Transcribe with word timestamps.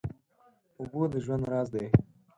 اوبه 0.79 1.03
د 1.11 1.15
ژوند 1.25 1.43
راز 1.51 1.67
دی. 1.73 1.85